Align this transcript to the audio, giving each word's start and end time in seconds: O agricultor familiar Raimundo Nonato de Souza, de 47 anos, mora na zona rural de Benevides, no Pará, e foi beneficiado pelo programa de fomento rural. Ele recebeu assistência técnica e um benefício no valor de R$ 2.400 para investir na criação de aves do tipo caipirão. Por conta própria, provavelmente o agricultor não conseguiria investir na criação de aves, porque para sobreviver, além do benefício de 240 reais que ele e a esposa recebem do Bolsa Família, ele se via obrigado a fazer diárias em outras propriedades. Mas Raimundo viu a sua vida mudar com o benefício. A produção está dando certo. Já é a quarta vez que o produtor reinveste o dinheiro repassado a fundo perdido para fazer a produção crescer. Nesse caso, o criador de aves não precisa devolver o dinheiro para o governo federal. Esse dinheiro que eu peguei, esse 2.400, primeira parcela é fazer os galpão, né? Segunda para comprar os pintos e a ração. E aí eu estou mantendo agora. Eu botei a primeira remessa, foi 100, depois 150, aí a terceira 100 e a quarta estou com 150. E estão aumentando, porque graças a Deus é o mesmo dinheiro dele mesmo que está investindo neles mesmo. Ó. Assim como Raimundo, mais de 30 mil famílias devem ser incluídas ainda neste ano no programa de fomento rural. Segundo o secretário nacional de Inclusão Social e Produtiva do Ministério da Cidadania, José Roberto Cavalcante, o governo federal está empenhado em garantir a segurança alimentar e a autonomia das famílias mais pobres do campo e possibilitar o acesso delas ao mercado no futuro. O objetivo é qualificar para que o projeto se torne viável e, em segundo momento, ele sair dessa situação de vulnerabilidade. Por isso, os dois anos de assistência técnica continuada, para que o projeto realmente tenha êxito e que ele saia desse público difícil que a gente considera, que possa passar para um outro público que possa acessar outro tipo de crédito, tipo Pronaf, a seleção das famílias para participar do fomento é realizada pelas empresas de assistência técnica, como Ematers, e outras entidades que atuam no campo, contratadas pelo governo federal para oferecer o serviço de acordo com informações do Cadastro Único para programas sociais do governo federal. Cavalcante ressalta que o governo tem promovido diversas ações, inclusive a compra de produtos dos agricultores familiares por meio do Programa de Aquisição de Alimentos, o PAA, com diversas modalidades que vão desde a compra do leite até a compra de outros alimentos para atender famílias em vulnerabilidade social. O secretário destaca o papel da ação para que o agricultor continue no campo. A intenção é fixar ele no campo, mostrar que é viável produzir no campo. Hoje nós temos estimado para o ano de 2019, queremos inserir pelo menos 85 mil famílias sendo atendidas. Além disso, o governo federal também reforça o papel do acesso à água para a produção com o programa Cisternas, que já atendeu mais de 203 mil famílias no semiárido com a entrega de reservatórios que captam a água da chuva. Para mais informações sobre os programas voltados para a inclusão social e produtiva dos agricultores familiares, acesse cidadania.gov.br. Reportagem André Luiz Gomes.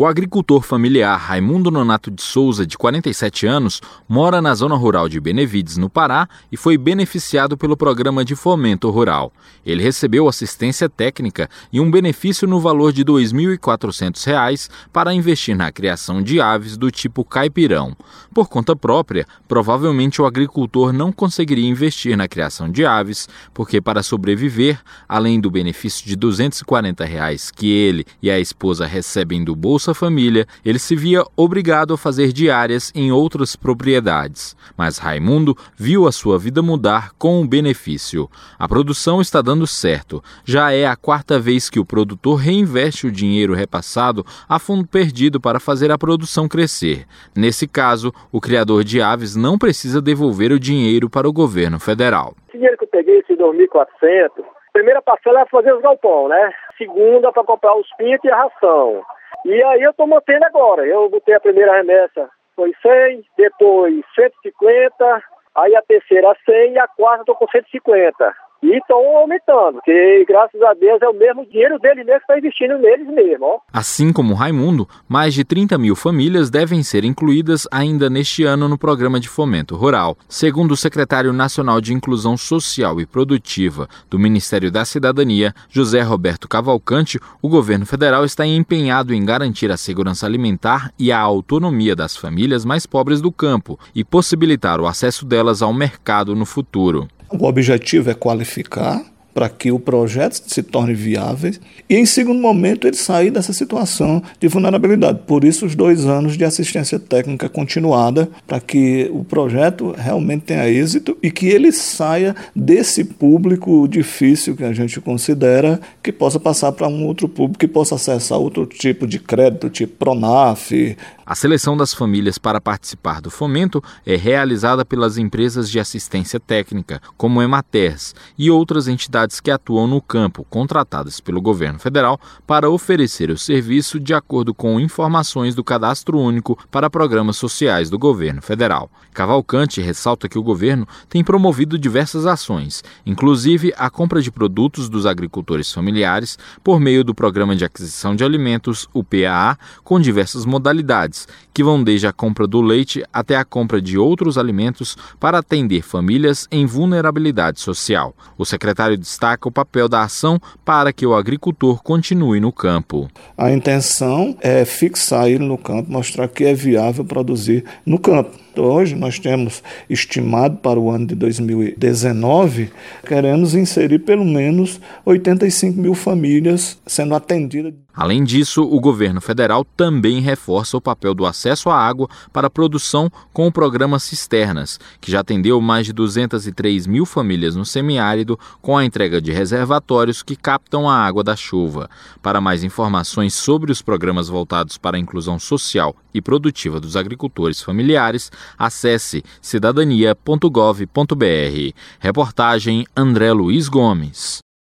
O 0.00 0.06
agricultor 0.06 0.62
familiar 0.62 1.14
Raimundo 1.14 1.70
Nonato 1.70 2.10
de 2.10 2.22
Souza, 2.22 2.66
de 2.66 2.78
47 2.78 3.46
anos, 3.46 3.82
mora 4.08 4.40
na 4.40 4.54
zona 4.54 4.74
rural 4.74 5.10
de 5.10 5.20
Benevides, 5.20 5.76
no 5.76 5.90
Pará, 5.90 6.26
e 6.50 6.56
foi 6.56 6.78
beneficiado 6.78 7.54
pelo 7.54 7.76
programa 7.76 8.24
de 8.24 8.34
fomento 8.34 8.88
rural. 8.88 9.30
Ele 9.62 9.82
recebeu 9.82 10.26
assistência 10.26 10.88
técnica 10.88 11.50
e 11.70 11.78
um 11.78 11.90
benefício 11.90 12.48
no 12.48 12.58
valor 12.58 12.94
de 12.94 13.02
R$ 13.02 13.08
2.400 13.08 14.70
para 14.90 15.12
investir 15.12 15.54
na 15.54 15.70
criação 15.70 16.22
de 16.22 16.40
aves 16.40 16.78
do 16.78 16.90
tipo 16.90 17.22
caipirão. 17.22 17.94
Por 18.32 18.48
conta 18.48 18.74
própria, 18.74 19.26
provavelmente 19.46 20.22
o 20.22 20.24
agricultor 20.24 20.94
não 20.94 21.12
conseguiria 21.12 21.68
investir 21.68 22.16
na 22.16 22.26
criação 22.26 22.70
de 22.70 22.86
aves, 22.86 23.28
porque 23.52 23.82
para 23.82 24.02
sobreviver, 24.02 24.80
além 25.06 25.38
do 25.38 25.50
benefício 25.50 26.06
de 26.06 26.16
240 26.16 27.04
reais 27.04 27.50
que 27.50 27.70
ele 27.70 28.06
e 28.22 28.30
a 28.30 28.40
esposa 28.40 28.86
recebem 28.86 29.44
do 29.44 29.54
Bolsa 29.54 29.89
Família, 29.94 30.46
ele 30.64 30.78
se 30.78 30.94
via 30.96 31.22
obrigado 31.36 31.94
a 31.94 31.98
fazer 31.98 32.32
diárias 32.32 32.92
em 32.94 33.10
outras 33.12 33.56
propriedades. 33.56 34.56
Mas 34.76 34.98
Raimundo 34.98 35.56
viu 35.76 36.06
a 36.06 36.12
sua 36.12 36.38
vida 36.38 36.62
mudar 36.62 37.10
com 37.18 37.40
o 37.40 37.46
benefício. 37.46 38.28
A 38.58 38.68
produção 38.68 39.20
está 39.20 39.40
dando 39.42 39.66
certo. 39.66 40.22
Já 40.44 40.72
é 40.72 40.86
a 40.86 40.96
quarta 40.96 41.38
vez 41.38 41.68
que 41.68 41.80
o 41.80 41.84
produtor 41.84 42.36
reinveste 42.36 43.06
o 43.06 43.12
dinheiro 43.12 43.54
repassado 43.54 44.24
a 44.48 44.58
fundo 44.58 44.86
perdido 44.86 45.40
para 45.40 45.60
fazer 45.60 45.90
a 45.90 45.98
produção 45.98 46.48
crescer. 46.48 47.06
Nesse 47.36 47.66
caso, 47.66 48.12
o 48.32 48.40
criador 48.40 48.84
de 48.84 49.00
aves 49.00 49.36
não 49.36 49.58
precisa 49.58 50.00
devolver 50.00 50.52
o 50.52 50.60
dinheiro 50.60 51.08
para 51.08 51.28
o 51.28 51.32
governo 51.32 51.78
federal. 51.78 52.34
Esse 52.48 52.58
dinheiro 52.58 52.76
que 52.76 52.84
eu 52.84 52.88
peguei, 52.88 53.18
esse 53.18 53.34
2.400, 53.34 54.30
primeira 54.72 55.02
parcela 55.02 55.40
é 55.40 55.46
fazer 55.46 55.74
os 55.74 55.82
galpão, 55.82 56.28
né? 56.28 56.52
Segunda 56.78 57.32
para 57.32 57.44
comprar 57.44 57.76
os 57.76 57.86
pintos 57.96 58.24
e 58.24 58.30
a 58.30 58.36
ração. 58.36 59.02
E 59.44 59.62
aí 59.62 59.82
eu 59.82 59.90
estou 59.90 60.06
mantendo 60.06 60.44
agora. 60.44 60.86
Eu 60.86 61.08
botei 61.08 61.34
a 61.34 61.40
primeira 61.40 61.76
remessa, 61.76 62.28
foi 62.54 62.74
100, 62.82 63.24
depois 63.36 64.04
150, 64.14 65.22
aí 65.54 65.74
a 65.74 65.82
terceira 65.82 66.36
100 66.44 66.72
e 66.72 66.78
a 66.78 66.88
quarta 66.88 67.22
estou 67.22 67.36
com 67.36 67.48
150. 67.48 68.34
E 68.70 68.76
estão 68.76 68.98
aumentando, 69.16 69.78
porque 69.78 70.24
graças 70.28 70.62
a 70.62 70.74
Deus 70.74 71.02
é 71.02 71.08
o 71.08 71.12
mesmo 71.12 71.44
dinheiro 71.44 71.76
dele 71.80 72.04
mesmo 72.04 72.20
que 72.20 72.32
está 72.32 72.38
investindo 72.38 72.78
neles 72.78 73.08
mesmo. 73.08 73.44
Ó. 73.44 73.58
Assim 73.72 74.12
como 74.12 74.32
Raimundo, 74.32 74.88
mais 75.08 75.34
de 75.34 75.42
30 75.42 75.76
mil 75.76 75.96
famílias 75.96 76.50
devem 76.50 76.80
ser 76.84 77.04
incluídas 77.04 77.66
ainda 77.72 78.08
neste 78.08 78.44
ano 78.44 78.68
no 78.68 78.78
programa 78.78 79.18
de 79.18 79.28
fomento 79.28 79.74
rural. 79.74 80.16
Segundo 80.28 80.70
o 80.70 80.76
secretário 80.76 81.32
nacional 81.32 81.80
de 81.80 81.92
Inclusão 81.92 82.36
Social 82.36 83.00
e 83.00 83.06
Produtiva 83.06 83.88
do 84.08 84.20
Ministério 84.20 84.70
da 84.70 84.84
Cidadania, 84.84 85.52
José 85.68 86.02
Roberto 86.02 86.48
Cavalcante, 86.48 87.18
o 87.42 87.48
governo 87.48 87.84
federal 87.84 88.24
está 88.24 88.46
empenhado 88.46 89.12
em 89.12 89.24
garantir 89.24 89.72
a 89.72 89.76
segurança 89.76 90.26
alimentar 90.26 90.92
e 90.96 91.10
a 91.10 91.18
autonomia 91.18 91.96
das 91.96 92.16
famílias 92.16 92.64
mais 92.64 92.86
pobres 92.86 93.20
do 93.20 93.32
campo 93.32 93.76
e 93.92 94.04
possibilitar 94.04 94.80
o 94.80 94.86
acesso 94.86 95.26
delas 95.26 95.60
ao 95.60 95.72
mercado 95.72 96.36
no 96.36 96.46
futuro. 96.46 97.08
O 97.32 97.44
objetivo 97.46 98.10
é 98.10 98.14
qualificar 98.14 99.04
para 99.32 99.48
que 99.48 99.70
o 99.70 99.78
projeto 99.78 100.42
se 100.46 100.62
torne 100.62 100.94
viável 100.94 101.52
e, 101.88 101.96
em 101.96 102.04
segundo 102.04 102.40
momento, 102.40 102.86
ele 102.86 102.96
sair 102.96 103.30
dessa 103.30 103.52
situação 103.52 104.22
de 104.38 104.48
vulnerabilidade. 104.48 105.20
Por 105.26 105.44
isso, 105.44 105.66
os 105.66 105.74
dois 105.74 106.04
anos 106.04 106.36
de 106.36 106.44
assistência 106.44 106.98
técnica 106.98 107.48
continuada, 107.48 108.28
para 108.46 108.60
que 108.60 109.08
o 109.12 109.24
projeto 109.24 109.94
realmente 109.96 110.46
tenha 110.46 110.68
êxito 110.68 111.16
e 111.22 111.30
que 111.30 111.46
ele 111.46 111.70
saia 111.72 112.34
desse 112.54 113.04
público 113.04 113.86
difícil 113.88 114.56
que 114.56 114.64
a 114.64 114.72
gente 114.72 115.00
considera, 115.00 115.80
que 116.02 116.12
possa 116.12 116.40
passar 116.40 116.72
para 116.72 116.88
um 116.88 117.06
outro 117.06 117.28
público 117.28 117.60
que 117.60 117.68
possa 117.68 117.94
acessar 117.94 118.38
outro 118.38 118.66
tipo 118.66 119.06
de 119.06 119.18
crédito, 119.18 119.70
tipo 119.70 119.96
Pronaf, 119.96 120.96
a 121.30 121.34
seleção 121.36 121.76
das 121.76 121.94
famílias 121.94 122.38
para 122.38 122.60
participar 122.60 123.20
do 123.20 123.30
fomento 123.30 123.80
é 124.04 124.16
realizada 124.16 124.84
pelas 124.84 125.16
empresas 125.16 125.70
de 125.70 125.78
assistência 125.78 126.40
técnica, 126.40 127.00
como 127.16 127.40
Ematers, 127.40 128.16
e 128.36 128.50
outras 128.50 128.88
entidades 128.88 129.38
que 129.38 129.48
atuam 129.48 129.86
no 129.86 130.02
campo, 130.02 130.44
contratadas 130.50 131.20
pelo 131.20 131.40
governo 131.40 131.78
federal 131.78 132.18
para 132.44 132.68
oferecer 132.68 133.30
o 133.30 133.38
serviço 133.38 134.00
de 134.00 134.12
acordo 134.12 134.52
com 134.52 134.80
informações 134.80 135.54
do 135.54 135.62
Cadastro 135.62 136.18
Único 136.18 136.58
para 136.68 136.90
programas 136.90 137.36
sociais 137.36 137.88
do 137.88 137.96
governo 137.96 138.42
federal. 138.42 138.90
Cavalcante 139.14 139.80
ressalta 139.80 140.28
que 140.28 140.38
o 140.38 140.42
governo 140.42 140.84
tem 141.08 141.22
promovido 141.22 141.78
diversas 141.78 142.26
ações, 142.26 142.82
inclusive 143.06 143.72
a 143.76 143.88
compra 143.88 144.20
de 144.20 144.32
produtos 144.32 144.88
dos 144.88 145.06
agricultores 145.06 145.72
familiares 145.72 146.36
por 146.64 146.80
meio 146.80 147.04
do 147.04 147.14
Programa 147.14 147.54
de 147.54 147.64
Aquisição 147.64 148.16
de 148.16 148.24
Alimentos, 148.24 148.88
o 148.92 149.04
PAA, 149.04 149.56
com 149.84 150.00
diversas 150.00 150.44
modalidades 150.44 151.19
que 151.52 151.64
vão 151.64 151.82
desde 151.82 152.06
a 152.06 152.12
compra 152.12 152.46
do 152.46 152.60
leite 152.60 153.02
até 153.12 153.36
a 153.36 153.44
compra 153.44 153.80
de 153.80 153.98
outros 153.98 154.38
alimentos 154.38 154.96
para 155.18 155.38
atender 155.38 155.82
famílias 155.82 156.46
em 156.50 156.66
vulnerabilidade 156.66 157.60
social. 157.60 158.14
O 158.38 158.44
secretário 158.44 158.96
destaca 158.96 159.48
o 159.48 159.52
papel 159.52 159.88
da 159.88 160.02
ação 160.02 160.40
para 160.64 160.92
que 160.92 161.06
o 161.06 161.14
agricultor 161.14 161.82
continue 161.82 162.40
no 162.40 162.52
campo. 162.52 163.10
A 163.36 163.50
intenção 163.50 164.36
é 164.40 164.64
fixar 164.64 165.28
ele 165.28 165.44
no 165.44 165.58
campo, 165.58 165.90
mostrar 165.90 166.28
que 166.28 166.44
é 166.44 166.54
viável 166.54 167.04
produzir 167.04 167.64
no 167.84 167.98
campo. 167.98 168.30
Hoje 168.60 168.94
nós 168.94 169.18
temos 169.18 169.62
estimado 169.88 170.58
para 170.58 170.78
o 170.78 170.90
ano 170.90 171.06
de 171.06 171.14
2019, 171.14 172.70
queremos 173.06 173.54
inserir 173.54 174.00
pelo 174.00 174.24
menos 174.24 174.78
85 175.06 175.80
mil 175.80 175.94
famílias 175.94 176.78
sendo 176.86 177.14
atendidas. 177.14 177.72
Além 177.94 178.22
disso, 178.22 178.62
o 178.62 178.80
governo 178.80 179.20
federal 179.20 179.64
também 179.64 180.20
reforça 180.20 180.76
o 180.76 180.80
papel 180.80 181.12
do 181.12 181.26
acesso 181.26 181.68
à 181.68 181.76
água 181.76 182.08
para 182.32 182.46
a 182.46 182.50
produção 182.50 183.10
com 183.32 183.46
o 183.46 183.52
programa 183.52 183.98
Cisternas, 183.98 184.78
que 185.00 185.10
já 185.10 185.20
atendeu 185.20 185.60
mais 185.60 185.86
de 185.86 185.92
203 185.92 186.86
mil 186.86 187.04
famílias 187.04 187.56
no 187.56 187.66
semiárido 187.66 188.38
com 188.62 188.78
a 188.78 188.84
entrega 188.84 189.20
de 189.20 189.32
reservatórios 189.32 190.22
que 190.22 190.36
captam 190.36 190.88
a 190.88 190.96
água 190.96 191.24
da 191.24 191.34
chuva. 191.34 191.90
Para 192.22 192.40
mais 192.40 192.62
informações 192.62 193.34
sobre 193.34 193.72
os 193.72 193.82
programas 193.82 194.28
voltados 194.28 194.78
para 194.78 194.96
a 194.96 195.00
inclusão 195.00 195.38
social 195.38 195.94
e 196.14 196.22
produtiva 196.22 196.80
dos 196.80 196.96
agricultores 196.96 197.60
familiares, 197.60 198.30
acesse 198.58 199.22
cidadania.gov.br. 199.40 201.74
Reportagem 201.98 202.84
André 202.94 203.32
Luiz 203.32 203.68
Gomes. 203.68 204.40